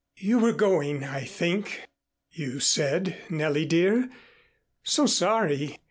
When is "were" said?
0.39-0.51